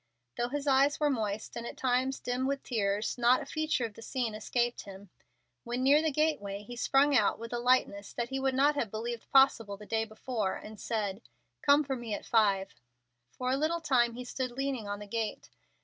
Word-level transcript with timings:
Though 0.35 0.49
his 0.49 0.65
eyes 0.65 0.99
were 0.99 1.11
moist, 1.11 1.55
and 1.55 1.67
at 1.67 1.77
times 1.77 2.19
dim 2.19 2.47
with 2.47 2.63
tears, 2.63 3.19
not 3.19 3.39
a 3.43 3.45
feature 3.45 3.85
in 3.85 3.93
the 3.93 4.01
scene 4.01 4.33
escaped 4.33 4.81
him. 4.81 5.11
When 5.63 5.83
near 5.83 6.01
the 6.01 6.09
gateway 6.09 6.63
he 6.63 6.75
sprung 6.75 7.15
out 7.15 7.37
with 7.37 7.53
a 7.53 7.59
lightness 7.59 8.11
that 8.13 8.29
he 8.29 8.39
would 8.39 8.55
not 8.55 8.73
have 8.73 8.89
believed 8.89 9.29
possible 9.29 9.77
the 9.77 9.85
day 9.85 10.05
before, 10.05 10.55
and 10.55 10.79
said, 10.79 11.21
"Come 11.61 11.83
for 11.83 11.95
me 11.95 12.15
at 12.15 12.25
five." 12.25 12.73
For 13.29 13.51
a 13.51 13.57
little 13.57 13.79
time 13.79 14.15
he 14.15 14.25
stood 14.25 14.49
leaning 14.49 14.87
on 14.87 14.97
the 14.97 15.05
gate. 15.05 15.51